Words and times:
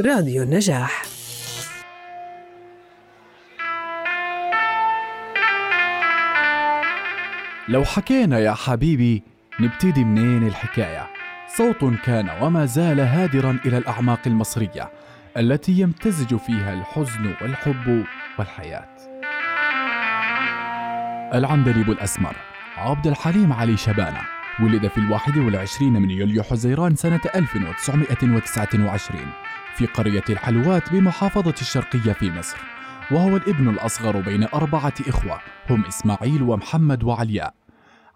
راديو 0.00 0.42
النجاح. 0.42 1.02
لو 7.68 7.84
حكينا 7.84 8.38
يا 8.38 8.54
حبيبي 8.54 9.22
نبتدي 9.60 10.04
منين 10.04 10.46
الحكاية؟ 10.46 11.06
صوت 11.56 11.84
كان 12.04 12.30
وما 12.42 12.66
زال 12.66 13.00
هادرا 13.00 13.58
إلى 13.66 13.78
الأعماق 13.78 14.20
المصرية 14.26 14.90
التي 15.36 15.72
يمتزج 15.72 16.36
فيها 16.36 16.72
الحزن 16.72 17.34
والحب 17.42 18.04
والحياة. 18.38 18.88
العندليب 21.34 21.90
الأسمر 21.90 22.36
عبد 22.76 23.06
الحليم 23.06 23.52
علي 23.52 23.76
شبانة 23.76 24.20
ولد 24.60 24.88
في 24.88 24.98
الواحد 24.98 25.38
والعشرين 25.38 25.92
من 25.92 26.10
يوليو 26.10 26.42
حزيران 26.42 26.96
سنة 26.96 27.20
1929 27.34 29.20
في 29.76 29.86
قرية 29.86 30.24
الحلوات 30.30 30.92
بمحافظة 30.92 31.54
الشرقية 31.60 32.12
في 32.12 32.30
مصر 32.30 32.56
وهو 33.10 33.36
الابن 33.36 33.68
الأصغر 33.68 34.20
بين 34.20 34.44
أربعة 34.44 34.94
إخوة 35.08 35.40
هم 35.70 35.84
إسماعيل 35.84 36.42
ومحمد 36.42 37.04
وعلياء. 37.04 37.54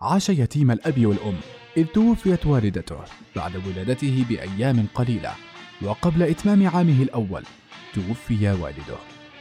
عاش 0.01 0.29
يتيم 0.29 0.71
الأب 0.71 1.07
والأم 1.07 1.37
إذ 1.77 1.87
توفيت 1.87 2.47
والدته 2.47 2.97
بعد 3.37 3.53
ولادته 3.67 4.25
بأيام 4.29 4.87
قليلة 4.95 5.33
وقبل 5.83 6.23
إتمام 6.23 6.67
عامه 6.67 7.03
الأول 7.03 7.45
توفي 7.95 8.51
والده. 8.51 8.99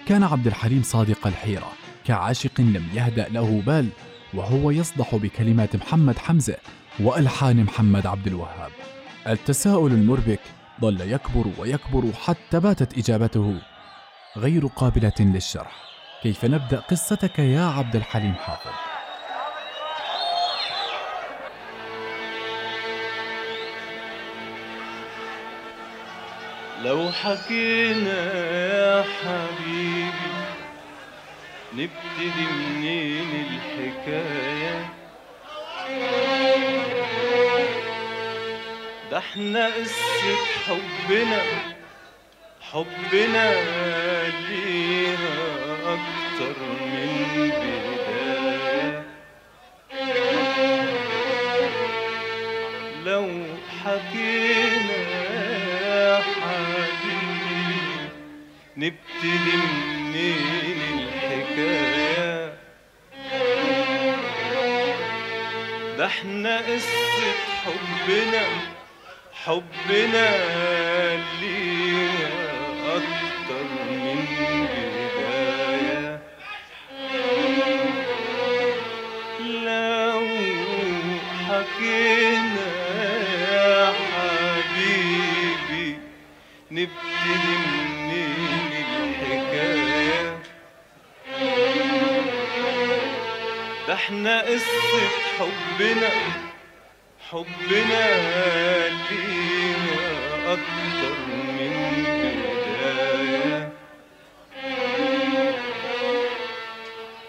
كان 0.08 0.24
عبد 0.24 0.48
الحليم 0.48 0.82
صادق 0.84 1.28
الحيرة 1.28 1.72
كعاشق 2.06 2.62
لم 2.62 2.88
يهدأ 2.94 3.30
له 3.30 3.62
بال 3.66 3.90
وهو 4.34 4.72
يصدح 4.72 5.16
بكلمات 5.16 5.76
محمد 5.76 6.18
حمزة 6.18 6.58
وألحان 7.00 7.64
محمد 7.64 8.08
عبد 8.08 8.28
الوهاب. 8.28 8.72
التساؤل 9.28 9.92
المربك 9.92 10.40
ظل 10.82 11.02
يكبر 11.02 11.46
ويكبر 11.58 12.14
حتى 12.26 12.60
باتت 12.60 12.98
إجابته. 12.98 13.62
غير 14.38 14.68
قابلة 14.68 15.14
للشرح. 15.20 15.72
كيف 16.24 16.46
نبدأ 16.46 16.80
قصتك 16.80 17.40
يا 17.40 17.62
عبد 17.62 17.96
الحليم 17.96 18.34
حافظ؟ 18.34 18.72
لو 26.84 27.12
حكينا 27.12 28.34
يا 28.78 29.04
حبيبي 29.04 30.30
نبتدي 31.74 32.46
منين 32.52 33.46
الحكاية؟ 33.46 34.90
ده 35.90 36.29
إحنا 39.20 39.66
قصة 39.66 40.36
حبنا 40.68 41.42
حبنا 42.62 43.54
ليها 44.50 45.38
أكتر 45.86 46.56
من 46.82 47.52
بداية. 47.52 49.04
لو 53.06 53.28
حكينا 53.84 55.00
نبتدي 58.78 59.58
منين 59.58 60.82
الحكاية؟ 61.00 62.54
ده 65.98 66.06
إحنا 66.06 66.58
قصة 66.58 67.34
حبنا. 67.66 68.79
حبنا 69.46 70.30
ليها 71.42 72.30
أكتر 72.96 73.64
من 73.90 74.26
بداية. 75.16 76.20
لو 79.40 80.28
حكينا 81.48 82.72
يا 83.52 83.94
حبيبي 84.12 85.88
نبتدي 86.72 87.58
منين 87.58 88.74
الحكاية 89.00 90.40
ده 93.88 93.94
إحنا 93.94 94.42
قصة 94.42 95.02
حبنا. 95.40 96.10
حبنا 97.32 98.08
لينا 98.90 100.02
أكتر 100.54 101.16
من 101.38 101.74
بداية. 102.66 103.70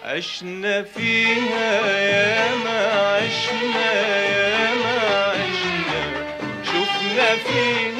عشنا 0.03 0.83
فيها 0.83 1.71
يا 1.99 2.55
ما 2.55 2.81
عشنا 3.15 3.91
يا 4.21 4.73
ما 4.73 4.99
عشنا. 5.31 6.01
شفنا 6.63 7.35
فيها 7.35 7.90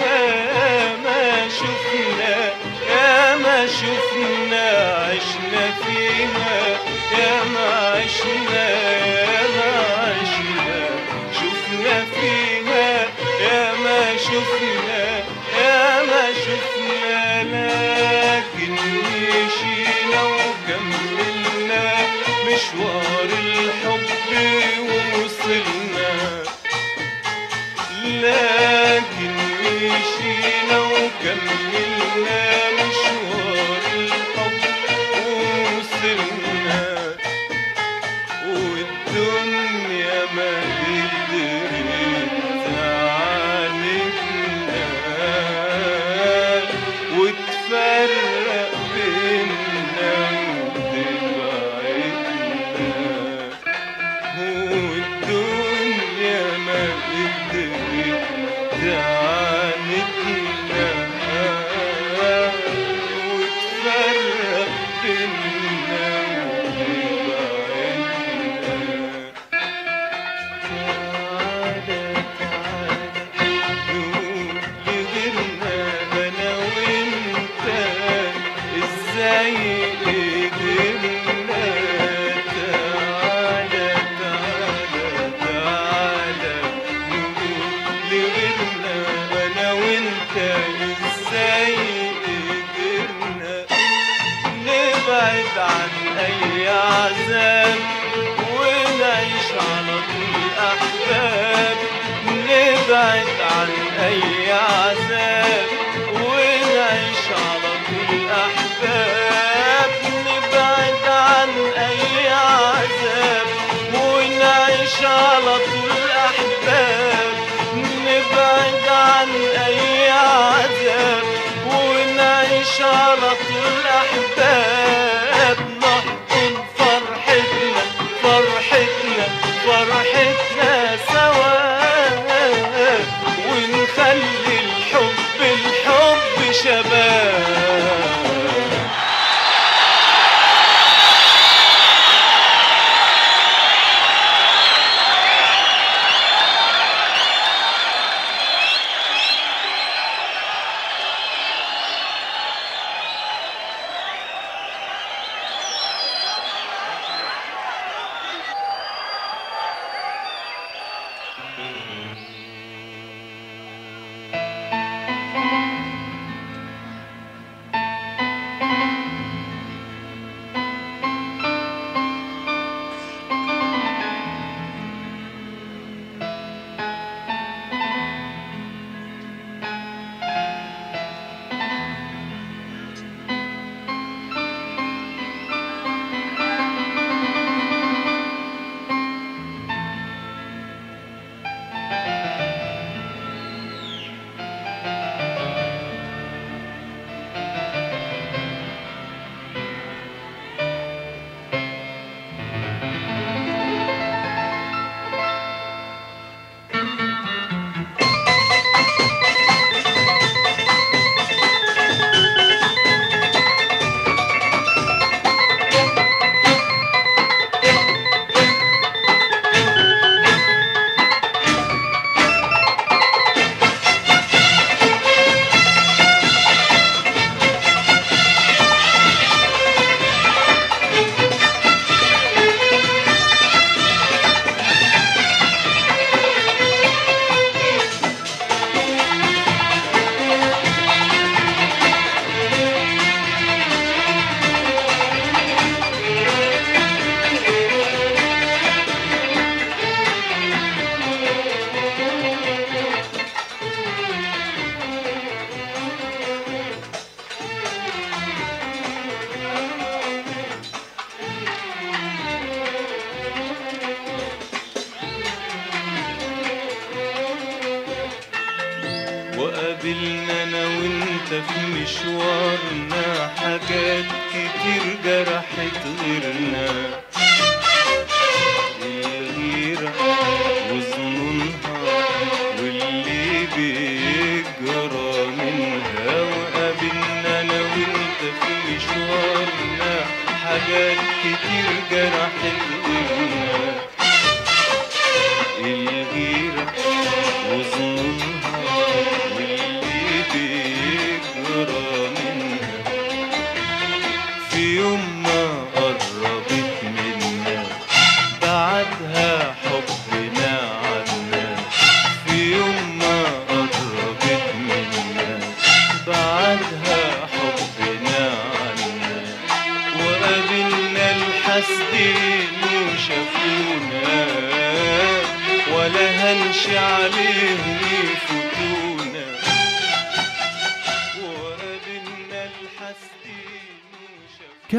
مشوارنا 271.92 273.28
حاجات 273.38 274.06
كتير 274.30 274.84
جرحت 275.06 275.86
غيرنا. 276.02 276.68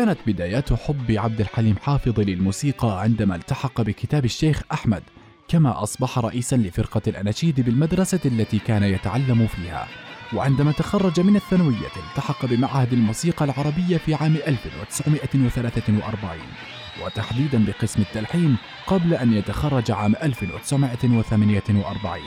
كانت 0.02 0.18
بدايات 0.26 0.72
حب 0.72 1.10
عبد 1.10 1.40
الحليم 1.40 1.76
حافظ 1.76 2.20
للموسيقى 2.20 3.00
عندما 3.00 3.36
التحق 3.36 3.80
بكتاب 3.80 4.24
الشيخ 4.24 4.62
أحمد 4.72 5.02
كما 5.48 5.82
أصبح 5.82 6.18
رئيسا 6.18 6.56
لفرقة 6.56 7.02
الأناشيد 7.06 7.60
بالمدرسة 7.60 8.20
التي 8.24 8.58
كان 8.58 8.82
يتعلم 8.82 9.46
فيها. 9.46 9.88
وعندما 10.34 10.72
تخرج 10.72 11.20
من 11.20 11.36
الثانوية 11.36 11.92
التحق 12.10 12.46
بمعهد 12.46 12.92
الموسيقى 12.92 13.44
العربية 13.44 13.96
في 13.96 14.14
عام 14.14 14.36
1943 14.46 16.38
وتحديدا 17.04 17.64
بقسم 17.64 18.02
التلحين 18.02 18.56
قبل 18.86 19.14
أن 19.14 19.32
يتخرج 19.32 19.90
عام 19.90 20.14
1948 20.22 22.20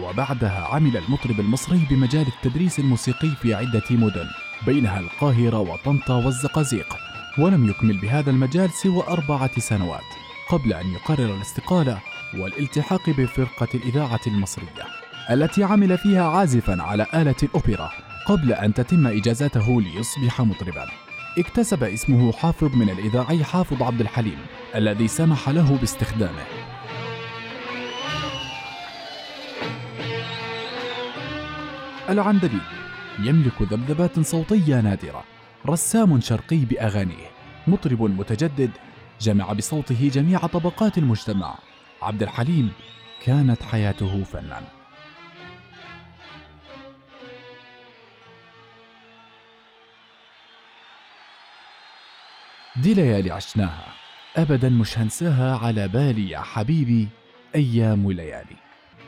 وبعدها 0.00 0.68
عمل 0.72 0.96
المطرب 0.96 1.40
المصري 1.40 1.86
بمجال 1.90 2.26
التدريس 2.26 2.78
الموسيقي 2.78 3.30
في 3.42 3.54
عدة 3.54 3.84
مدن. 3.90 4.26
بينها 4.66 5.00
القاهرة 5.00 5.58
وطنطا 5.58 6.14
والزقازيق 6.14 6.96
ولم 7.38 7.70
يكمل 7.70 7.98
بهذا 7.98 8.30
المجال 8.30 8.70
سوى 8.70 9.02
أربعة 9.08 9.60
سنوات 9.60 10.04
قبل 10.48 10.72
أن 10.72 10.92
يقرر 10.92 11.34
الاستقالة 11.34 11.98
والالتحاق 12.34 13.10
بفرقة 13.10 13.68
الإذاعة 13.74 14.20
المصرية 14.26 14.86
التي 15.30 15.64
عمل 15.64 15.98
فيها 15.98 16.28
عازفا 16.28 16.82
على 16.82 17.06
آلة 17.14 17.34
الأوبرا 17.42 17.90
قبل 18.26 18.52
أن 18.52 18.74
تتم 18.74 19.06
إجازته 19.06 19.80
ليصبح 19.80 20.40
مطربا. 20.40 20.86
اكتسب 21.38 21.84
اسمه 21.84 22.32
حافظ 22.32 22.76
من 22.76 22.90
الإذاعي 22.90 23.44
حافظ 23.44 23.82
عبد 23.82 24.00
الحليم 24.00 24.38
الذي 24.74 25.08
سمح 25.08 25.48
له 25.48 25.76
باستخدامه. 25.76 26.44
العندليب 32.08 32.81
يملك 33.18 33.62
ذبذبات 33.62 34.20
صوتية 34.20 34.80
نادرة 34.80 35.24
رسام 35.66 36.20
شرقي 36.20 36.56
بأغانيه 36.56 37.30
مطرب 37.66 38.02
متجدد 38.02 38.70
جمع 39.20 39.52
بصوته 39.52 40.10
جميع 40.14 40.38
طبقات 40.38 40.98
المجتمع. 40.98 41.58
عبد 42.02 42.22
الحليم 42.22 42.72
كانت 43.24 43.62
حياته 43.62 44.24
فنا. 44.24 44.62
دي 52.76 52.94
ليالي 52.94 53.30
عشناها. 53.30 53.86
أبدا 54.36 54.68
مش 54.68 54.98
هنساها 54.98 55.58
على 55.58 55.88
بالي 55.88 56.30
يا 56.30 56.40
حبيبي 56.40 57.08
أيام 57.54 58.06
وليالي 58.06 58.56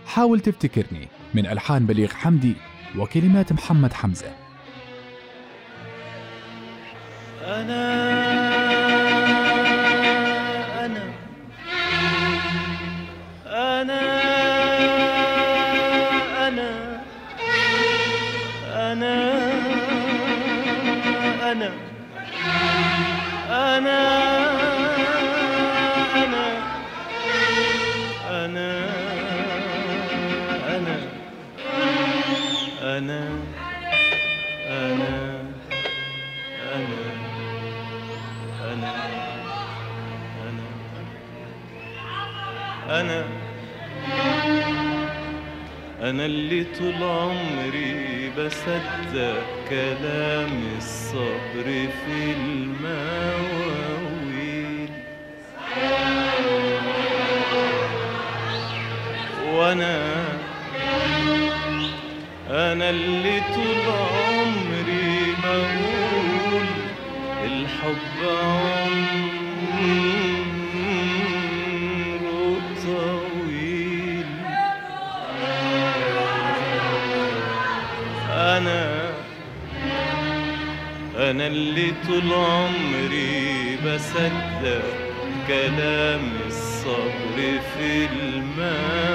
حاول 0.07 0.41
تفتكرني 0.41 1.09
من 1.35 1.47
ألحان 1.47 1.87
بليغ 1.87 2.09
حمدي. 2.15 2.55
وكلمات 2.99 3.53
محمد 3.53 3.93
حمزة. 3.93 4.33
أنا 7.45 8.05
أنا 10.85 11.03
أنا 13.47 14.01
أنا 18.93 19.03
أنا 19.03 19.33
أنا 21.53 21.71
أنا. 23.51 24.34
أنا 32.99 33.29
أنا 34.69 35.43
أنا 36.75 37.03
أنا 38.73 38.93
أنا 40.45 40.67
أنا 43.01 43.25
أنا 46.11 46.25
اللي 46.27 46.65
طول 46.79 47.03
عمري 47.03 48.31
بصدق 48.39 49.43
كلام 49.71 50.53
الصبر 50.79 51.65
في 52.05 52.33
المواويل. 52.37 53.75
وأنا 59.53 60.24
أنا 62.51 62.91
اللي 62.91 63.41
طول 63.55 63.81
عمري 63.89 65.35
بقول 65.43 66.67
الحب 67.45 68.19
عمره 68.25 68.95
طويل. 72.85 74.27
أنا 78.31 78.85
أنا 81.31 81.47
اللي 81.47 81.93
طول 82.07 82.33
عمري 82.33 83.77
بصدق 83.85 84.83
كلام 85.49 86.23
الصبر 86.47 87.37
في 87.77 88.07
المواويل 88.13 89.14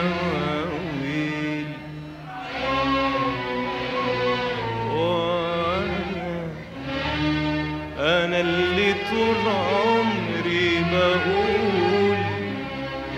عمري 9.48 10.84
بقول 10.92 12.18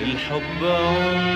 الحب 0.04 0.64
عمره 0.64 1.31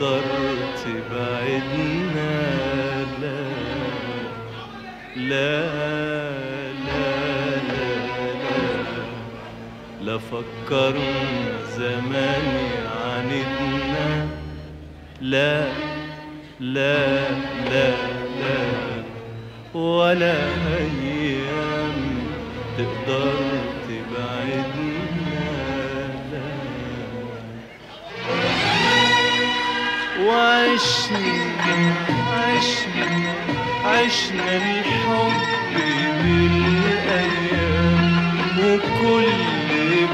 تقدر 0.00 0.56
تبعدنا 0.84 2.32
لا 3.20 3.40
لا 5.16 5.60
لا 6.86 7.10
لا 7.68 7.92
لا, 8.42 9.04
لا 10.04 10.18
فكرنا 10.18 11.64
زمان 11.76 12.46
يعاندنا 12.74 14.28
لا 15.20 15.64
لا 16.60 17.28
لا 17.70 17.90
لا 18.40 18.60
ولا 19.74 20.36
أيام 20.78 22.00
تقدر 22.78 23.49
عشنا 30.70 31.94
عشنا 32.32 33.06
عشنا 33.84 34.56
الحب 34.56 35.32
بالأيام 37.02 38.04
وكل 38.58 39.30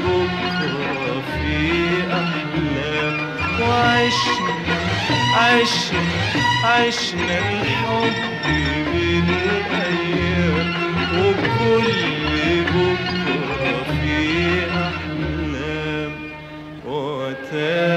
بكرة 0.03 1.21
في 1.31 1.57
أحلام. 2.11 3.15
وعشنا 3.61 4.53
عشنا 5.37 6.15
عشنا 6.63 7.35
الحب 7.37 8.17
بالأيام 8.93 10.67
وكل 11.13 11.91
بكرة 12.73 13.75
في 14.01 14.17
أحلام. 14.71 16.13
وتاب 16.85 17.96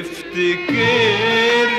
افتكرني 0.00 1.72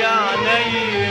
يا 0.00 0.08
عينيا 0.08 1.05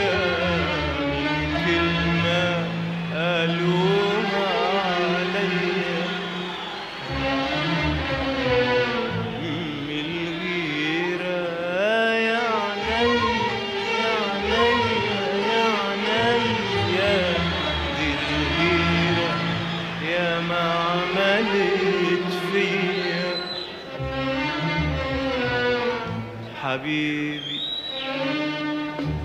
حبيبي 26.86 27.60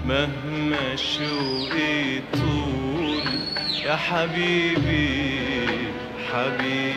مهما 0.06 0.95
شوقي 0.95 2.19
طول 2.34 3.21
يا 3.86 3.95
حبيبي 3.95 5.08
حبيبي. 6.32 6.90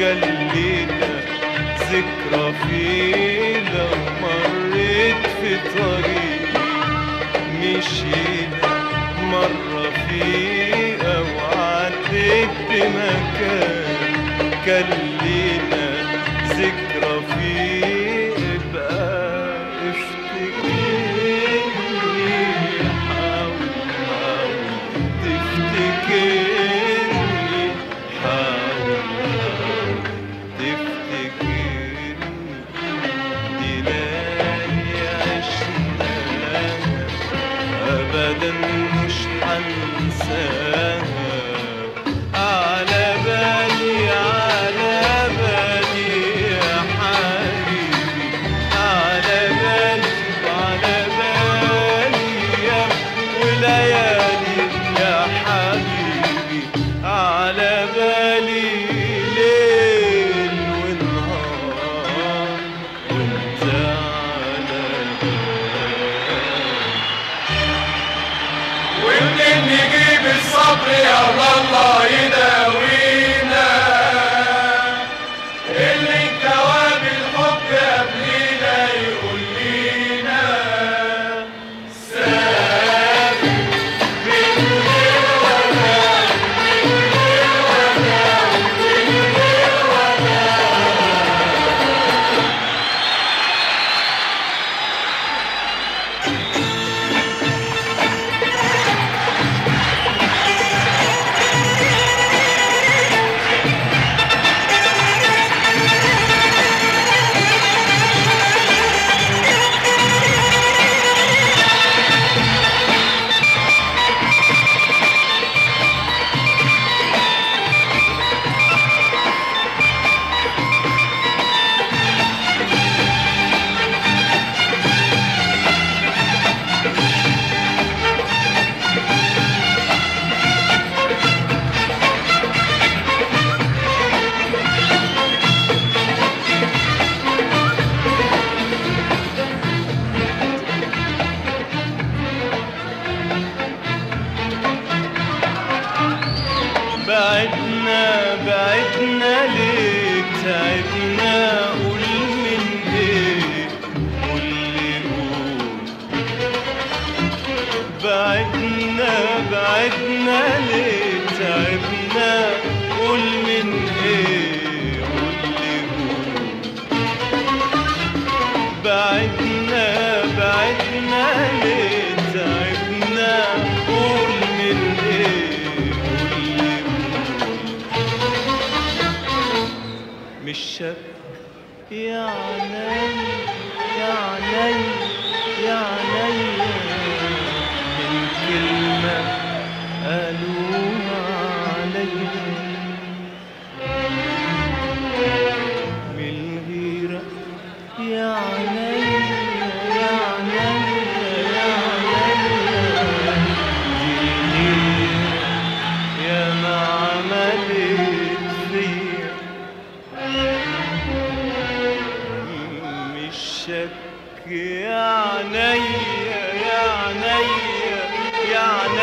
خلينا 0.00 1.20
ذكرى 1.92 2.52
فينا 2.52 3.86
مريت 4.22 5.26
في 5.42 5.56
طريق 5.78 6.60
مشينا 7.60 8.68
مرة 9.22 9.90
فيها 10.08 11.20
وعديت 11.20 12.50
بمكان. 12.70 14.50
كان 14.66 14.90
ذكرى 16.48 17.22
فيه 17.34 17.89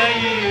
يا 0.08 0.47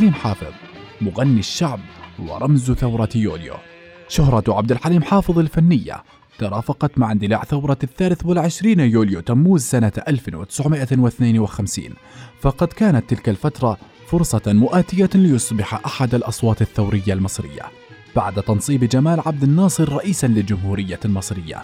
الحليم 0.00 0.14
حافظ 0.14 0.52
مغني 1.00 1.40
الشعب 1.40 1.80
ورمز 2.18 2.72
ثورة 2.72 3.08
يوليو 3.14 3.54
شهرة 4.08 4.56
عبد 4.56 4.72
الحليم 4.72 5.02
حافظ 5.02 5.38
الفنية 5.38 6.02
ترافقت 6.38 6.98
مع 6.98 7.12
اندلاع 7.12 7.44
ثورة 7.44 7.78
الثالث 7.82 8.26
والعشرين 8.26 8.80
يوليو 8.80 9.20
تموز 9.20 9.62
سنة 9.62 9.92
1952 10.08 11.84
فقد 12.40 12.68
كانت 12.68 13.10
تلك 13.10 13.28
الفترة 13.28 13.78
فرصة 14.06 14.42
مؤاتية 14.46 15.10
ليصبح 15.14 15.74
أحد 15.86 16.14
الأصوات 16.14 16.62
الثورية 16.62 17.12
المصرية. 17.12 17.62
بعد 18.16 18.42
تنصيب 18.42 18.84
جمال 18.84 19.20
عبد 19.26 19.42
الناصر 19.42 19.92
رئيسا 19.92 20.26
للجمهورية 20.26 21.00
المصرية 21.04 21.62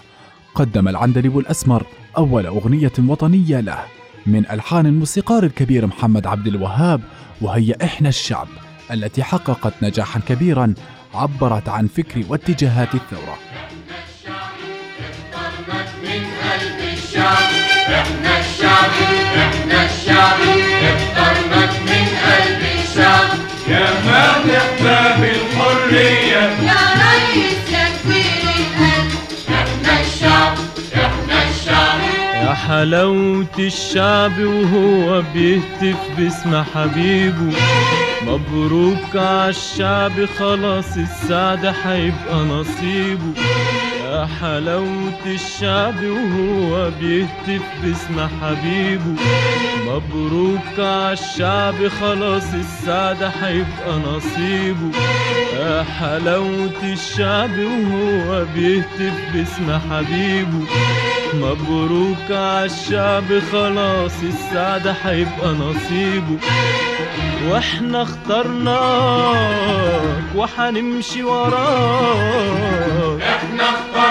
قدم 0.55 0.87
العندليب 0.87 1.37
الأسمر 1.37 1.85
أول 2.17 2.45
أغنية 2.45 2.93
وطنية 2.99 3.59
له. 3.59 3.83
من 4.27 4.49
ألحان 4.51 4.85
الموسيقار 4.85 5.43
الكبير 5.43 5.87
محمد 5.87 6.27
عبد 6.27 6.47
الوهاب 6.47 7.01
وهي 7.41 7.75
إحنا 7.83 8.09
الشعب 8.09 8.47
التي 8.91 9.23
حققت 9.23 9.73
نجاحا 9.81 10.19
كبيرا 10.19 10.73
عبرت 11.13 11.69
عن 11.69 11.87
فكر 11.87 12.23
واتجاهات 12.29 12.95
الثورة. 12.95 13.37
اخترناك 14.99 15.89
من 16.03 16.23
قلب 16.43 16.79
الشعب 16.93 17.49
إحنا 17.89 18.39
الشعب 18.39 18.91
إحنا 19.37 19.85
الشعب 19.85 20.39
اخترناك 20.83 21.73
من 21.81 22.05
قلب 22.25 22.61
الشعب 22.79 23.27
يا 23.69 23.85
فاتح 23.85 24.83
باب 24.83 25.23
الحرية. 25.23 26.41
يا 26.69 26.81
ريس 27.01 27.71
يا 27.73 27.86
حلاوة 32.65 33.45
الشعب 33.59 34.39
وهو 34.39 35.23
بيهتف 35.33 35.97
باسم 36.17 36.63
حبيبه. 36.63 37.53
مبروك 38.27 39.15
عالشعب 39.15 40.25
خلاص 40.25 40.97
السعد 40.97 41.65
هيبقى 41.65 42.35
نصيبه. 42.35 43.33
حلاوة 44.25 45.25
الشعب 45.25 46.03
وهو 46.03 46.91
بيهتف 47.01 47.65
باسم 47.83 48.27
حبيبه. 48.41 49.15
مبروك 49.87 50.79
عالشعب 50.79 51.87
خلاص 51.87 52.53
السعد 52.53 53.31
هيبقى 53.41 53.93
نصيبه. 54.07 54.91
يا 55.59 55.83
حلاوة 55.99 56.81
الشعب 56.83 57.57
وهو 57.59 58.45
بيهتف 58.55 59.15
باسم 59.33 59.79
حبيبه. 59.91 60.65
مبروك 61.33 62.31
عالشعب 62.31 63.23
خلاص 63.51 64.23
السعد 64.23 64.95
هيبقى 65.03 65.49
نصيبه. 65.53 66.37
وإحنا 67.49 68.01
اخترناك 68.01 69.37
وحنمشي 70.35 71.23
وراك. 71.23 71.57
إحنا 73.21 73.63
اخترناك 73.63 74.06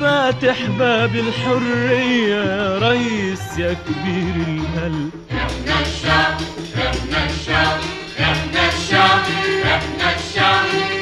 فاتح 0.00 0.56
باب 0.78 1.14
الحرية 1.14 2.42
يا 2.44 2.78
ريس 2.78 3.58
يا 3.58 3.76
كبير 3.86 4.34
القلب. 4.48 5.10
إحنا 5.32 5.80
الشعب 5.80 6.36
إحنا 6.76 7.26
الشعب 7.30 7.78
إحنا 8.20 8.68
الشعب 8.68 9.20
إحنا 9.64 10.14
الشعب 10.16 10.99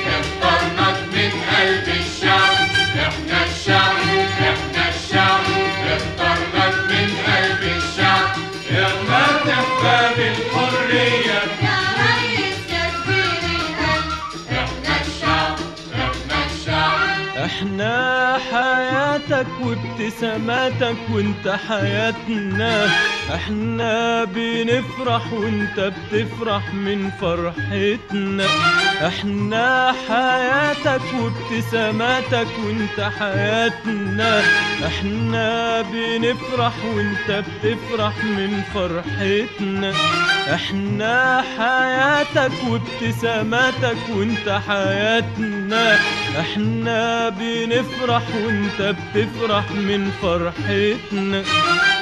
حياتك 18.52 19.46
وابتساماتك 19.62 20.96
وانت 21.12 21.48
حياتنا. 21.68 22.88
إحنا 23.34 24.24
بنفرح 24.24 25.32
وانت 25.32 25.92
بتفرح 26.12 26.74
من 26.74 27.10
فرحتنا. 27.20 28.46
إحنا 29.06 29.94
حياتك 30.08 31.00
وابتساماتك 31.20 32.48
وانت 32.66 33.10
حياتنا. 33.18 34.42
إحنا 34.86 35.82
بنفرح 35.82 36.72
وانت 36.94 37.44
بتفرح 37.44 38.24
من 38.24 38.62
فرحتنا. 38.74 39.92
إحنا 40.54 41.44
حياتك 41.58 42.52
وابتساماتك 42.68 43.98
وانت 44.10 44.60
حياتنا. 44.68 45.98
إحنا 46.40 47.28
بنفرح 47.28 48.22
وانت 48.44 48.94
بتفرح 49.14 49.70
من 49.70 50.10
فرحتنا. 50.22 51.42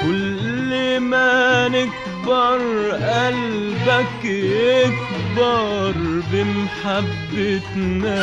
كل 0.02 0.55
ما 0.98 1.68
نكبر 1.68 2.60
قلبك 2.90 4.24
يكبر 4.24 5.94
بمحبتنا. 6.32 8.16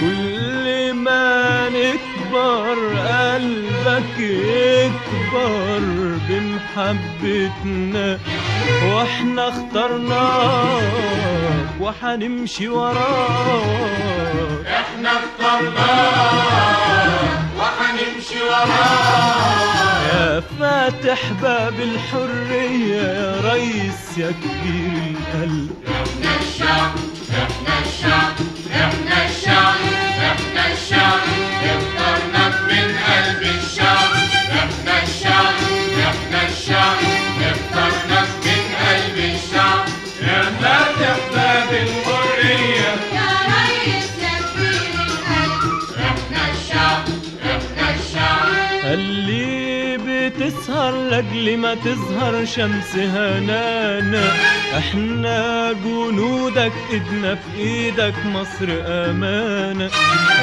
كل 0.00 0.92
ما 0.92 1.68
نكبر 1.68 2.76
قلبك 2.96 4.18
يكبر 4.18 5.82
بمحبتنا. 6.28 8.08
وإحنا 8.86 9.42
اخترناك 9.48 10.90
وحنمشي 11.80 12.68
وراك. 12.68 14.02
إحنا 14.66 15.10
اخترناك 15.10 16.62
وحنمشي 17.62 18.42
وراك 18.42 18.68
يا 20.14 20.42
فاتح 20.60 21.32
باب 21.42 21.80
الحرية 21.80 22.96
يا 22.96 23.40
ريس 23.52 24.18
يا 24.18 24.30
كبير 24.30 25.12
القلب. 25.14 25.70
إحنا 25.88 26.32
الشعب 26.40 26.92
إحنا 27.30 27.74
الشعب 27.86 28.34
إحنا 28.74 29.26
الشعب 29.28 29.80
إحنا 30.22 30.72
الشعب 30.72 31.20
لأجل 51.12 51.56
ما 51.56 51.74
تظهر 51.74 52.44
شمس 52.44 52.96
هنانا 52.96 54.24
أحنا 54.78 55.72
جنودك 55.84 56.72
ايدنا 56.92 57.34
في 57.34 57.58
إيدك 57.62 58.14
مصر 58.26 58.68
امانة 58.86 59.90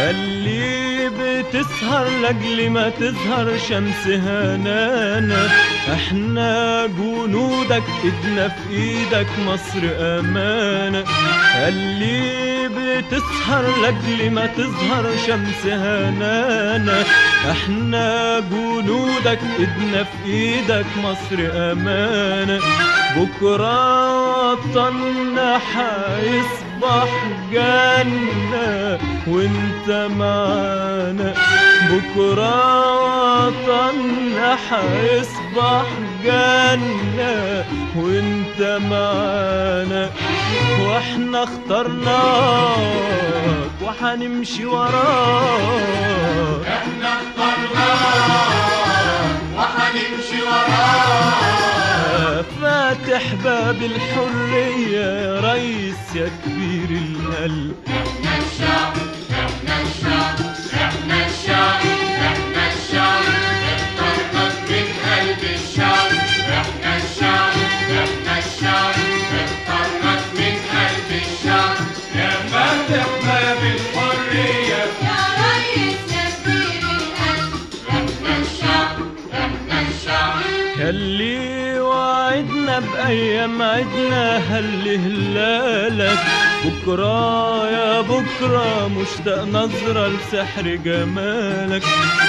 اللي 0.09 1.09
بتسهر 1.09 2.07
لأجل 2.21 2.69
ما 2.69 2.89
تظهر 2.89 3.57
شمس 3.69 4.07
هنانا 4.07 5.47
أحنا 5.93 6.85
جنودك 6.87 7.83
ايدنا 8.03 8.47
في 8.47 8.73
إيدك 8.75 9.27
مصر 9.45 9.81
امانة 9.99 11.03
اللي 11.67 12.49
بتسهر 12.69 13.63
لأجل 13.81 14.31
ما 14.31 14.45
تظهر 14.45 15.05
شمس 15.27 15.65
هنانا 15.65 17.03
إحنا 17.47 18.39
جنودك 18.39 19.39
ايدنا 19.59 20.03
في 20.03 20.31
إيدك 20.31 20.85
مصر 21.03 21.49
أمانة. 21.53 22.59
بكرة 23.17 24.51
وطننا 24.51 25.57
حيصبح 25.57 27.09
جنة 27.51 28.99
وانت 29.27 30.07
معانا. 30.17 31.33
بكرة 31.91 32.89
وطننا 33.47 34.57
حيصبح 34.69 35.85
جنة 36.23 37.65
وانت 37.95 38.79
معانا 38.91 40.09
وإحنا 40.81 41.43
اخترناك 41.43 42.77
وحنمشي 43.83 44.65
وراك. 44.65 46.65
إحنا 46.67 47.09
اخترناك 47.13 47.79
وحنمشي 49.57 50.41
وراك. 50.47 52.45
فاتح 52.61 53.23
باب 53.43 53.79
الحرية 53.81 55.21
يا 55.21 55.53
ريس 55.53 56.15
يا 56.15 56.29
كبير 56.45 56.89
القلب 56.89 57.75
إحنا 57.87 58.37
الشعب 58.37 58.93
إحنا 59.31 59.75
الشعب 59.81 60.37
إحنا 60.73 61.17
الشعب 61.27 61.81
بأيام 83.09 83.61
عدنا 83.61 84.37
هل 84.37 84.87
هلالك 84.87 86.19
بكرة 86.65 87.69
يا 87.69 88.01
بكرة 88.01 88.87
مشتاق 88.87 89.45
نظرة 89.45 90.07
لسحر 90.07 90.75
جمالك. 90.85 91.83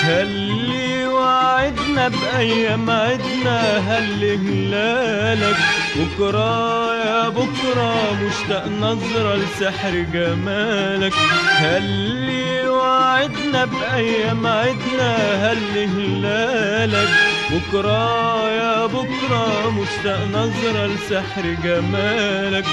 هاللي 0.04 1.06
وعدنا 1.06 2.08
بأيام 2.08 2.90
عدنا 2.90 3.78
هل 3.78 4.24
هلالك 4.24 5.56
بكرة 5.96 6.94
يا 6.94 7.28
بكرة 7.28 7.94
مشتاق 8.22 8.68
نظرة 8.80 9.34
لسحر 9.36 10.06
جمالك. 10.12 11.12
هاللي 11.56 12.68
وعدنا 12.68 13.64
بأيام 13.64 14.46
عدنا 14.46 15.16
هل 15.50 15.78
هلالك 15.78 17.29
بكرة 17.52 18.50
يا 18.50 18.86
بكرة 18.86 19.70
مشتاق 19.70 20.20
نظرة 20.32 20.86
لسحر 20.86 21.56
جمالك. 21.64 22.64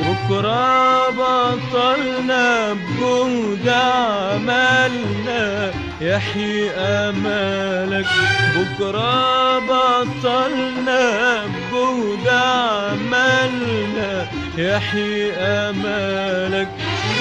بكرة 0.00 1.10
بطلنا 1.10 2.72
بجهد 2.72 3.68
عملنا 3.68 5.70
يحيي 6.00 6.70
أمالك. 6.70 8.06
بكرة 8.56 9.58
بطلنا 9.58 11.42
بجهد 11.72 12.28
عملنا 12.28 14.26
يحيي 14.58 15.32
أمالك. 15.32 16.68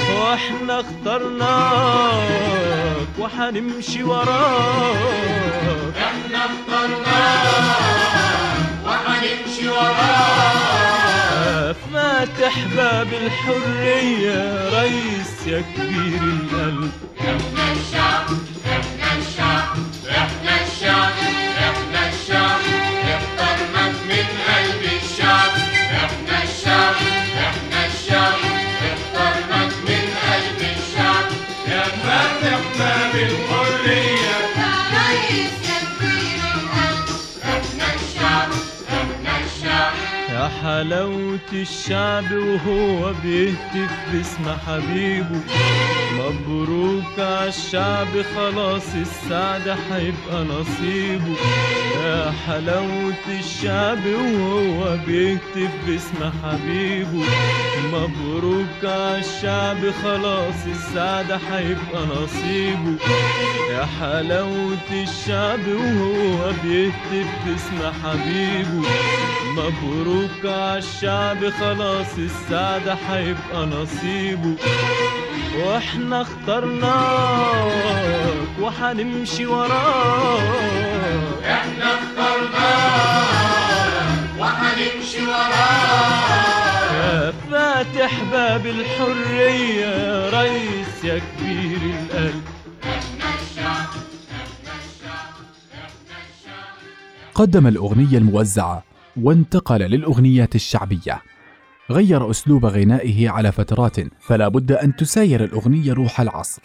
وإحنا 0.09 0.79
اخترناك 0.79 2.29
وحنمشي 3.19 4.03
وراك. 4.03 5.05
إحنا 5.97 6.39
اخترناك 6.45 7.79
وحنمشي 8.85 9.67
وراك. 9.69 10.59
فاتح 11.93 12.55
باب 12.75 13.07
الحرية 13.13 14.39
ريس 14.81 15.47
يا 15.47 15.61
كبير 15.75 16.21
القلب. 16.21 16.91
إحنا 17.19 17.65
الشعب 17.71 18.27
إحنا 18.65 19.09
الشعب 19.17 19.77
إحنا 20.09 20.53
الشعب. 20.67 21.48
حلاوة 40.63 41.49
الشعب 41.53 42.31
وهو 42.31 43.13
بيهتف 43.23 43.91
باسم 44.13 44.45
حبيبه. 44.67 45.39
مبروك 46.19 47.19
عالشعب 47.19 48.07
خلاص 48.35 48.95
السعد 48.95 49.77
هيبقى 49.91 50.43
نصيبه. 50.45 51.35
يا 52.03 52.33
حلاوة 52.47 53.39
الشعب 53.39 54.05
وهو 54.05 54.97
بيهتف 55.07 55.71
باسم 55.87 56.31
حبيبه. 56.43 57.25
مبروك 57.93 58.83
عالشعب 58.83 59.77
خلاص 60.03 60.59
السعد 60.67 61.31
هيبقى 61.51 62.01
نصيبه. 62.15 62.97
يا 63.71 63.87
حلاوة 63.99 64.77
الشعب 64.91 65.67
وهو 65.67 66.51
بيهتف 66.63 67.29
باسم 67.45 67.79
حبيبه. 68.03 68.87
مبروك 69.49 70.45
عالشعب 70.49 71.49
خلاص 71.49 72.17
السعد 72.17 72.97
هيبقى 73.09 73.65
نصيبه. 73.65 74.55
وإحنا 75.57 76.21
اخترناك 76.21 77.69
وحنمشي 78.61 79.45
وراك. 79.45 80.43
إحنا 81.43 81.85
اخترناك 81.99 83.29
وحنمشي 84.39 85.21
وراك. 85.21 86.49
يا 86.93 87.33
فاتح 87.51 88.23
باب 88.31 88.65
الحرية 88.65 89.85
يا 89.85 90.29
ريس 90.41 91.03
يا 91.03 91.19
كبير 91.19 91.81
القلب. 91.83 92.43
قدم 97.35 97.67
الأغنية 97.67 98.17
الموزعة 98.17 98.83
وانتقل 99.23 99.79
للأغنيات 99.79 100.55
الشعبية. 100.55 101.21
غير 101.91 102.29
أسلوب 102.29 102.65
غنائه 102.65 103.29
على 103.29 103.51
فترات 103.51 103.95
فلا 104.19 104.47
بد 104.47 104.71
أن 104.71 104.95
تساير 104.95 105.43
الأغنية 105.43 105.93
روح 105.93 106.21
العصر. 106.21 106.61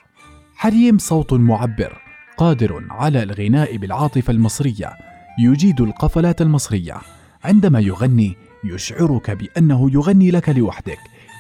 حليم 0.57 0.99
صوت 0.99 1.33
معبر 1.33 1.99
قادر 2.37 2.85
على 2.91 3.23
الغناء 3.23 3.77
بالعاطفة 3.77 4.31
المصرية. 4.31 4.93
يجيد 5.39 5.81
القفلات 5.81 6.43
المصرية. 6.43 6.97
عندما 7.45 7.81
يغني 7.81 8.37
يشعرك 8.65 9.31
بأنه 9.31 9.91
يغني 9.93 10.31
لك 10.31 10.49
لوحدك. 10.49 10.99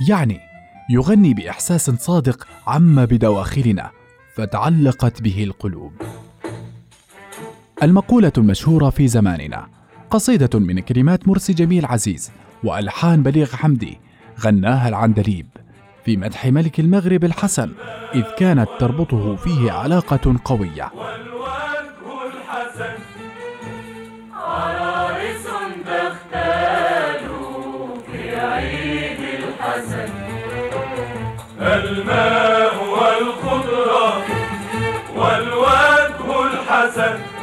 يعني 0.08 0.40
يغني 0.90 1.34
بإحساس 1.34 1.90
صادق 1.90 2.46
عم 2.66 3.06
بدواخلنا. 3.06 3.90
فتعلقت 4.36 5.22
به 5.22 5.44
القلوب. 5.44 5.92
المقولة 7.82 8.32
المشهورة 8.38 8.90
في 8.90 9.08
زماننا 9.08 9.66
قصيدة 10.10 10.58
من 10.58 10.80
كلمات 10.80 11.28
مرسي 11.28 11.52
جميل 11.52 11.86
عزيز 11.86 12.32
وألحان 12.64 13.22
بليغ 13.22 13.56
حمدي 13.56 13.98
غناها 14.40 14.88
العندليب 14.88 15.46
في 16.04 16.16
مدح 16.16 16.46
ملك 16.46 16.80
المغرب 16.80 17.24
الحسن 17.24 17.72
إذ 18.14 18.22
كانت 18.38 18.68
تربطه 18.80 19.36
فيه 19.36 19.72
علاقة 19.72 20.36
قوية. 20.44 20.92
الماء 31.60 32.74
والخضرة 32.94 34.22
والوجه 35.16 36.46
الحسن. 36.46 37.33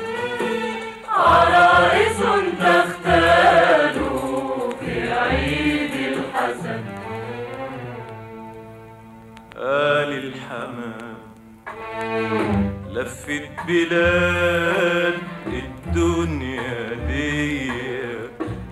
عرائس 1.27 2.19
تختال 2.59 3.95
في 4.79 5.13
عيد 5.13 5.91
آل 9.57 10.11
الحمام 10.25 11.17
لفت 12.91 13.49
بلاد 13.67 15.17
الدنيا 15.47 16.93
دي. 17.07 17.71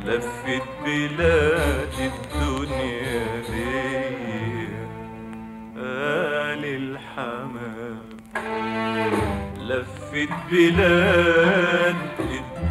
لفت 0.05 0.67
بلاد 0.85 1.93
الدنيا 1.99 3.25
دي 3.49 4.67
آل 5.77 6.63
الحمام 6.65 7.99
لفت 9.59 10.29
بلاد 10.51 11.95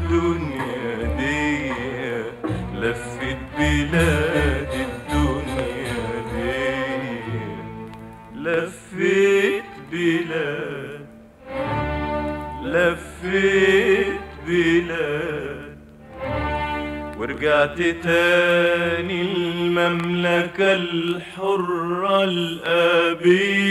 الدنيا 0.09 1.17
دي 1.19 1.73
لفت 2.75 3.37
بلاد 3.59 4.73
الدنيا 4.89 6.09
دي 6.33 7.21
لفيت 8.35 9.65
بلاد 9.93 11.07
لفيت 12.65 14.21
بلاد. 14.47 15.79
ورجعت 17.19 17.79
تاني 17.79 19.23
المملكة 19.23 20.73
الحرة 20.75 22.25
الأبية 22.25 23.69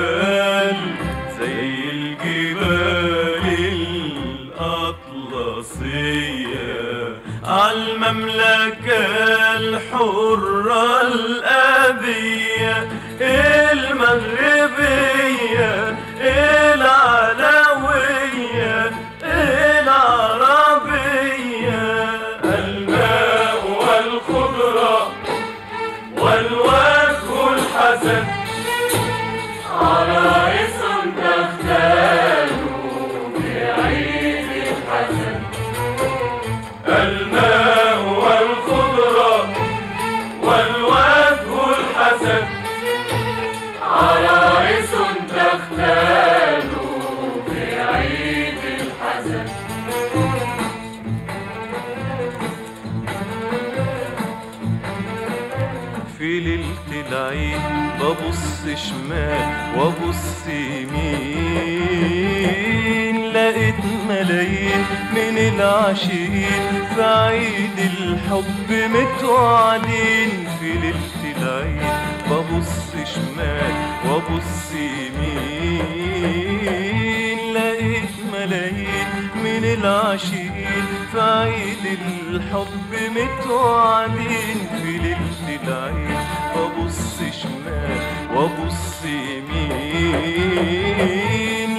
في 56.19 56.41
ليلة 56.41 56.91
العيد 57.09 57.61
ببص 58.01 58.63
شمال 58.75 59.79
وابص 59.79 60.47
يمين. 60.49 61.97
لقيت 63.33 63.85
ملايين 64.09 64.85
من 65.13 65.39
العاشقين 65.39 66.65
في 66.95 67.03
عيد 67.03 67.79
الحب 67.79 68.71
متوعدين 68.71 70.31
في 70.61 70.69
ليلة 70.73 71.23
العيد 71.37 71.95
ببص 72.31 72.91
شمال 73.15 73.75
وابص 74.09 74.73
يمين. 74.75 75.79
لقيت 77.55 78.15
ملايين 78.33 79.11
من 79.45 79.63
العاشقين 79.65 80.56
في 81.17 81.23
عيد 81.23 81.85
الحب 82.29 82.93
متوعدين 83.17 84.59
في 84.83 84.91
ليلة 84.99 85.49
العيد 85.65 86.27
ببص 86.57 87.17
شمال 87.43 88.01
وابص 88.35 89.05
يمين 89.05 90.29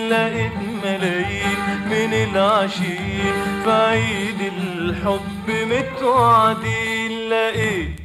لقيت 0.09 0.57
ملايين 0.83 1.61
من 1.85 2.13
العاشقين. 2.13 3.35
في 3.63 3.71
عيد 3.71 4.41
الحب 4.57 5.47
متوعدين 5.49 7.11
لقيت 7.29 7.95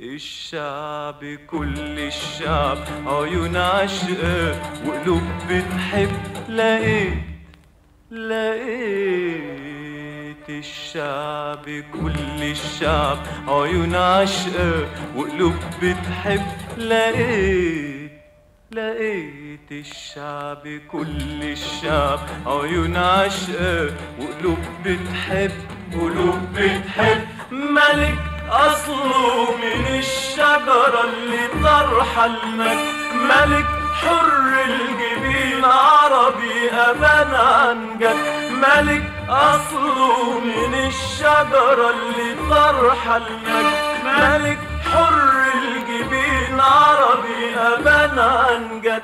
الشعب 0.00 1.20
كل 1.50 1.98
الشعب 1.98 2.78
عيون 3.06 3.56
عشقة 3.56 4.60
وقلوب 4.86 5.22
بتحب. 5.50 6.10
لقيت 6.48 7.14
لقيت 8.10 9.71
الشعب 10.48 11.64
كل 11.92 12.42
الشعب. 12.42 13.18
عيون 13.48 13.94
عشقة 13.94 14.86
وقلوب 15.16 15.54
بتحب. 15.82 16.42
لقيت 16.78 18.12
لقيت 18.72 19.72
الشعب 19.72 20.80
كل 20.92 21.42
الشعب. 21.42 22.18
عيون 22.46 22.96
عشقة 22.96 23.90
وقلوب 24.20 24.58
بتحب. 24.84 25.52
قلوب 25.92 26.38
بتحب. 26.54 27.26
ملك 27.52 28.18
أصله 28.50 29.56
من 29.56 29.98
الشجرة 29.98 31.04
اللي 31.04 31.62
طرح 31.62 32.18
المجد. 32.18 32.92
ملك 33.14 33.66
حر 33.92 34.64
الجبين 34.66 35.64
عربي 35.64 36.70
أبان 36.72 37.34
عن 37.34 37.98
جد 37.98 38.52
ملك 38.52 39.21
أصله 39.32 40.40
من 40.40 40.74
الشجرة 40.74 41.90
اللي 41.90 42.34
طرح 42.50 43.06
المجد 43.06 43.72
ملك 44.04 44.58
حر 44.92 45.32
الجبين 45.54 46.60
عربي 46.60 47.56
أبان 47.56 48.18
عن 48.18 48.80
جد 48.80 49.02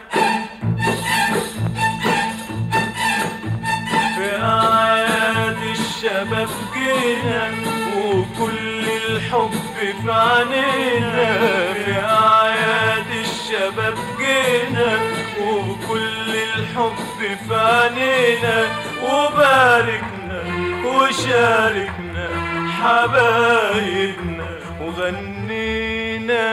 في 4.16 4.42
أعياد 4.42 5.56
الشباب 5.70 6.48
جينا 6.74 7.50
وكل 7.96 8.84
الحب 9.06 9.50
في 9.80 10.12
عينينا 10.12 11.38
في 11.74 11.92
أعياد 12.04 13.06
الشباب 13.20 13.94
جينا 14.18 14.98
وكل 15.40 16.36
الحب 16.36 16.96
في 17.18 17.54
عينينا 17.54 18.66
وباركنا 19.02 20.17
وشاركنا 20.84 22.28
حبايبنا 22.82 24.46
وغنينا 24.80 26.48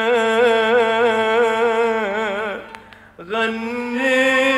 غنينا 3.21 4.54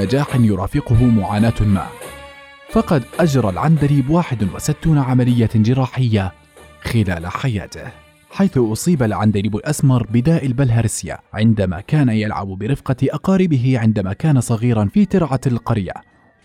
نجاح 0.00 0.36
يرافقه 0.36 1.04
معاناة 1.04 1.54
ما. 1.60 1.86
فقد 2.70 3.02
أجرى 3.18 3.48
العندليب 3.48 4.10
61 4.10 4.98
عملية 4.98 5.50
جراحية 5.54 6.32
خلال 6.82 7.26
حياته 7.26 7.84
حيث 8.30 8.58
أصيب 8.58 9.02
العندليب 9.02 9.56
الأسمر 9.56 10.06
بداء 10.10 10.46
البلهارسيا 10.46 11.18
عندما 11.34 11.80
كان 11.80 12.08
يلعب 12.08 12.46
برفقة 12.46 12.96
أقاربه 13.02 13.78
عندما 13.78 14.12
كان 14.12 14.40
صغيرا 14.40 14.84
في 14.84 15.04
ترعة 15.04 15.40
القرية 15.46 15.92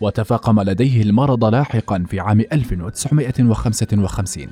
وتفاقم 0.00 0.60
لديه 0.60 1.02
المرض 1.02 1.44
لاحقا 1.44 2.04
في 2.08 2.20
عام 2.20 2.40
1955 2.40 4.46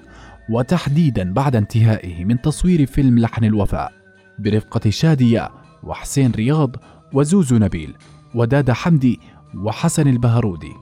وتحديدا 0.51 1.33
بعد 1.33 1.57
انتهائه 1.57 2.25
من 2.25 2.41
تصوير 2.41 2.87
فيلم 2.87 3.19
لحن 3.19 3.45
الوفاء 3.45 3.93
برفقة 4.39 4.91
شادية 4.91 5.51
وحسين 5.83 6.31
رياض 6.31 6.77
وزوزو 7.13 7.57
نبيل. 7.57 7.95
وداد 8.35 8.71
حمدي 8.71 9.21
وحسن 9.55 10.09
البهرودي. 10.09 10.73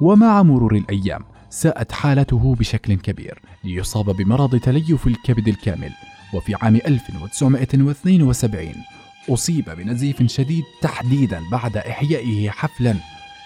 ومع 0.00 0.42
مرور 0.42 0.76
الأيام 0.76 1.24
ساءت 1.50 1.92
حالته 1.92 2.54
بشكل 2.58 2.94
كبير 2.94 3.42
ليصاب 3.64 4.10
بمرض 4.16 4.56
تليف 4.56 5.06
الكبد 5.06 5.48
الكامل. 5.48 5.90
وفي 6.34 6.54
عام 6.54 6.76
1972 6.76 8.74
أصيب 9.28 9.70
بنزيف 9.70 10.22
شديد 10.22 10.64
تحديدا 10.82 11.40
بعد 11.52 11.76
إحيائه 11.76 12.50
حفلا 12.50 12.94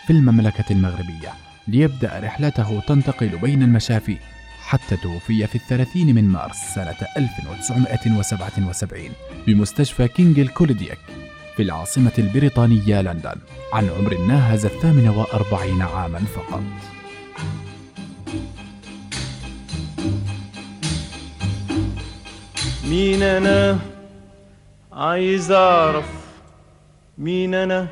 في 0.07 0.12
المملكة 0.12 0.64
المغربية. 0.70 1.32
ليبدأ 1.68 2.20
رحلته 2.20 2.80
تنتقل 2.80 3.38
بين 3.38 3.62
المشافي 3.62 4.16
حتى 4.61 4.97
توفي 4.97 5.47
في 5.47 5.55
الثلاثين 5.55 6.14
من 6.14 6.24
مارس 6.28 6.57
سنة 6.74 6.97
1977 7.16 9.01
بمستشفى 9.47 10.09
كينج 10.09 10.38
الكوليديك. 10.38 10.99
في 11.57 11.63
العاصمة 11.63 12.13
البريطانية 12.19 13.01
لندن 13.01 13.35
عن 13.73 13.89
عمر 13.99 14.17
ناهز 14.19 14.67
الثامن 14.67 15.09
وأربعين 15.09 15.83
عاما 15.83 16.19
فقط. 16.19 16.63
مين 22.85 23.23
أنا 23.23 23.79
عايز 24.93 25.51
اعرف 25.51 26.11
مين 27.19 27.55
أنا 27.55 27.89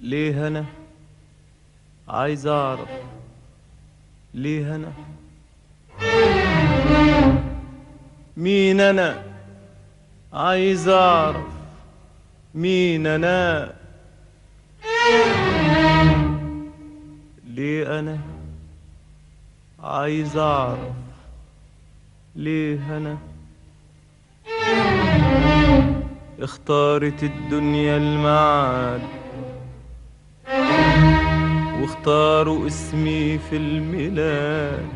ليه 0.00 0.46
أنا 0.46 0.64
عايز 2.08 2.46
اعرف 2.46 2.88
ليه 4.34 4.74
أنا 4.76 4.92
مين 8.36 8.80
أنا 8.80 9.35
عايز 10.36 10.88
اعرف 10.88 11.46
مين 12.54 13.06
أنا؟ 13.06 13.72
ليه 17.44 17.98
أنا؟ 17.98 18.18
عايز 19.82 20.36
اعرف 20.36 20.96
ليه 22.34 22.96
أنا؟ 22.96 23.18
اختارت 26.40 27.22
الدنيا 27.22 27.96
المعاد 27.96 29.02
واختاروا 31.80 32.66
اسمي 32.66 33.38
في 33.38 33.56
الميلاد. 33.56 34.88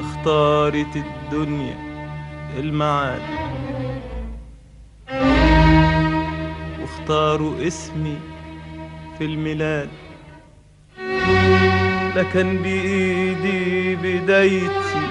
اختارت 0.00 0.96
الدنيا 0.96 1.93
المعاد. 2.58 3.22
واختاروا 6.80 7.66
اسمي 7.66 8.18
في 9.18 9.24
الميلاد. 9.24 9.88
لا 12.16 12.22
كان 12.22 12.56
بإيدي 12.56 13.96
بدايتي 13.96 15.06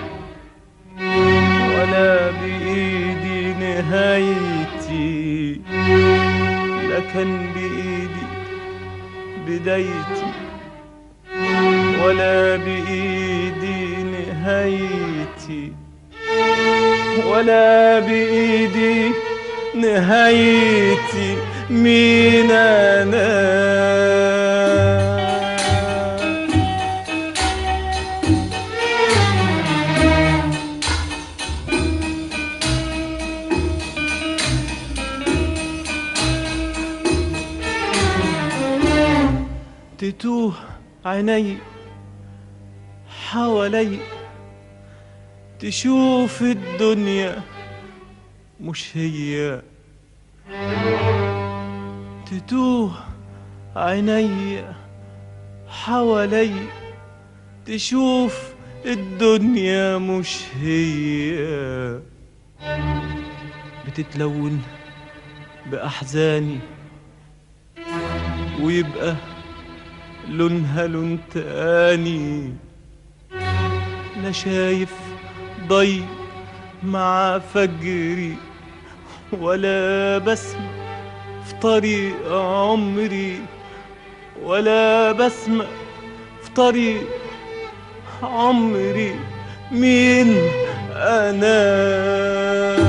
ولا 1.75 2.31
بإيدي 2.31 3.53
نهايتي. 3.53 5.61
لا 6.89 6.99
كان 7.13 7.47
بإيدي 7.55 8.25
بدايتي 9.47 10.31
ولا 12.03 12.55
بإيدي 12.55 14.03
نهايتي. 14.03 15.02
ولا 17.33 17.99
بإيدي 17.99 19.11
نهايتي 19.75 21.37
مين 21.69 22.51
أنا 22.51 23.53
تتوه 39.97 40.53
عيني 41.05 41.57
حوالي. 43.31 43.97
تشوف 45.63 46.41
الدنيا 46.41 47.41
مش 48.61 48.97
هي. 48.97 49.61
تتوه 52.25 52.91
عيني 53.75 54.61
حوالي 55.67 56.51
تشوف 57.65 58.53
الدنيا 58.85 59.97
مش 59.97 60.41
هي. 60.61 61.99
بتتلون 63.87 64.61
بأحزاني 65.65 66.59
ويبقى 68.61 69.15
لونها 70.29 70.87
لون 70.87 71.19
تاني. 71.33 72.53
لا 74.23 74.31
شايف 74.31 75.02
ضي 75.67 76.03
مع 76.83 77.39
فجري 77.53 78.35
ولا 79.39 80.17
بسمة 80.17 80.69
في 81.45 81.53
طريق 81.61 82.31
عمري 82.31 83.39
ولا 84.43 85.11
بسمة 85.11 85.65
في 86.43 86.49
طريق 86.55 87.07
عمري. 88.23 89.15
مين 89.71 90.37
أنا؟ 90.95 92.82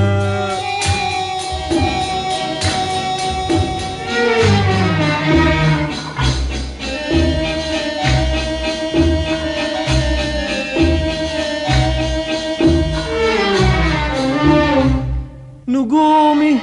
نجومي 15.68 16.58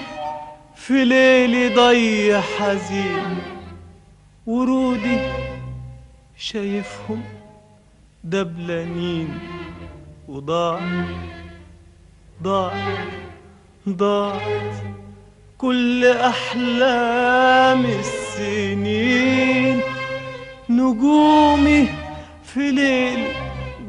في 0.75 1.05
ليلي 1.05 1.69
ضي 1.75 2.41
حزين 2.41 3.37
ورودي 4.47 5.19
شايفهم 6.37 7.23
دبلانين. 8.23 9.39
وضاع 10.27 10.79
ضاع 12.43 12.73
ضاعت 13.89 14.75
كل 15.57 16.05
أحلام 16.05 17.85
السنين. 17.85 19.81
نجومي 20.69 21.87
في 22.43 22.71
ليل 22.71 23.27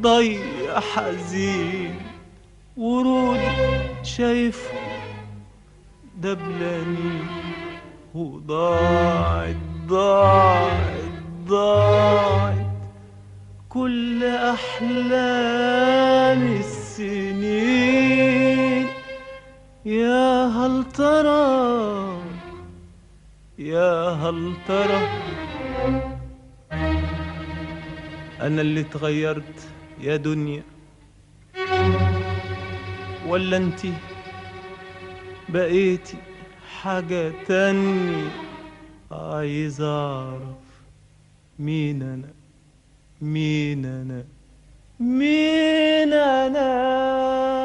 ضي 0.01 0.41
حزين 0.95 1.95
ورودي 2.77 3.51
شايفهم 4.03 4.82
دبلاني 6.23 7.19
وضاعت 8.15 9.57
ضاعت 9.87 11.13
ضاعت 11.47 12.67
كل 13.69 14.25
أحلام 14.55 15.73
السنين. 16.63 18.13
يا 19.85 20.47
هل 20.47 20.85
ترى 20.85 22.19
يا 23.59 24.09
هل 24.23 24.53
ترى 24.69 25.09
أنا 28.41 28.61
اللي 28.61 28.81
اتغيرت 28.81 29.69
يا 30.01 30.17
دنيا؟ 30.17 30.63
ولا 33.27 33.57
انتي 33.57 33.93
بقيتي 35.53 36.17
حاجة 36.83 37.33
تانية 37.47 38.31
عايز 39.13 39.81
أعرف 39.81 40.63
مين 41.59 42.03
أنا؟ 42.03 42.29
مين 43.23 43.85
أنا؟ 43.85 44.25
مين 45.01 46.13
أنا؟ 46.13 47.62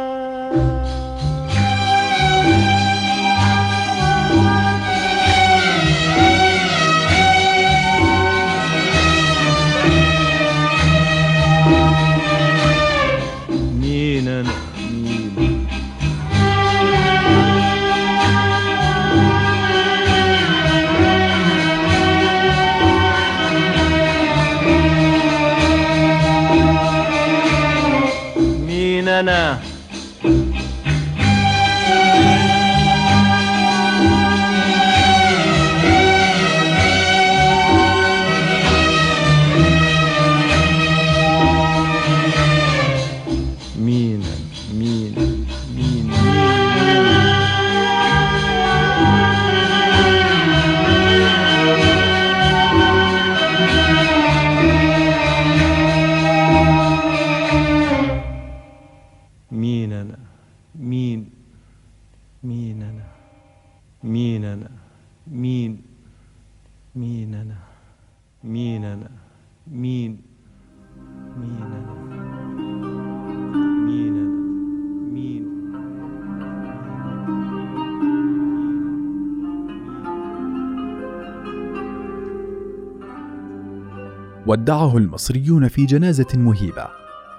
ودعه 84.48 84.98
المصريون 84.98 85.68
في 85.68 85.86
جنازة 85.86 86.28
مهيبة. 86.34 86.88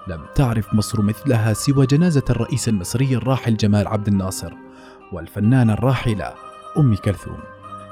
لم 0.07 0.19
تعرف 0.35 0.73
مصر 0.73 1.01
مثلها 1.01 1.53
سوى 1.53 1.85
جنازة 1.85 2.23
الرئيس 2.29 2.69
المصري 2.69 3.15
الراحل 3.15 3.57
جمال 3.57 3.87
عبد 3.87 4.07
الناصر 4.07 4.53
والفنانة 5.13 5.73
الراحلة 5.73 6.33
أم 6.77 6.95
كلثوم. 6.95 7.37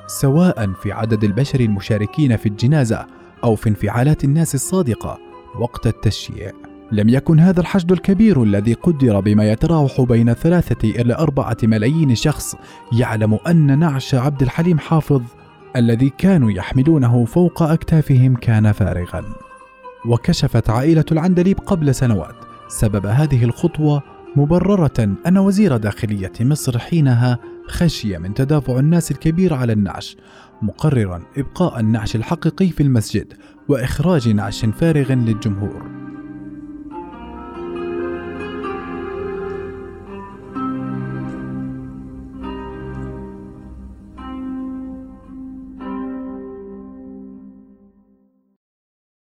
سواء 0.07 0.73
في 0.73 0.91
عدد 0.91 1.23
البشر 1.23 1.59
المشاركين 1.59 2.37
في 2.37 2.49
الجنازة 2.49 3.07
أو 3.43 3.55
في 3.55 3.69
انفعالات 3.69 4.23
الناس 4.23 4.55
الصادقة 4.55 5.19
وقت 5.59 5.87
التشييع. 5.87 6.51
لم 6.91 7.09
يكن 7.09 7.39
هذا 7.39 7.59
الحشد 7.59 7.91
الكبير 7.91 8.43
الذي 8.43 8.73
قدر 8.73 9.19
بما 9.19 9.51
يتراوح 9.51 10.01
بين 10.01 10.33
ثلاثة 10.33 10.89
إلى 10.89 11.15
أربعة 11.15 11.57
ملايين 11.63 12.15
شخص 12.15 12.55
يعلم 12.93 13.39
أن 13.47 13.79
نعش 13.79 14.15
عبد 14.15 14.41
الحليم 14.41 14.79
حافظ 14.79 15.21
الذي 15.77 16.09
كانوا 16.17 16.51
يحملونه 16.51 17.25
فوق 17.25 17.63
أكتافهم 17.63 18.35
كان 18.35 18.71
فارغا. 18.71 19.23
وكشفت 20.05 20.69
عائلة 20.69 21.05
العندليب 21.11 21.59
قبل 21.59 21.95
سنوات 21.95 22.35
سبب 22.67 23.05
هذه 23.05 23.43
الخطوة 23.43 24.03
مبررة 24.35 25.17
أن 25.27 25.37
وزير 25.37 25.77
داخلية 25.77 26.31
مصر 26.41 26.79
حينها 26.79 27.39
خشي 27.67 28.17
من 28.17 28.33
تدافع 28.33 28.79
الناس 28.79 29.11
الكبير 29.11 29.53
على 29.53 29.73
النعش 29.73 30.17
مقررا 30.61 31.21
إبقاء 31.37 31.79
النعش 31.79 32.15
الحقيقي 32.15 32.69
في 32.69 32.83
المسجد 32.83 33.33
وإخراج 33.69 34.29
نعش 34.29 34.65
فارغ 34.65 35.13
للجمهور. 35.13 35.91